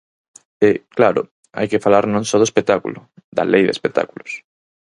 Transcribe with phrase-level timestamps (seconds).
[0.69, 1.21] E, claro,
[1.57, 2.99] hai que falar non só do espectáculo,
[3.35, 4.31] da Lei de espectáculos.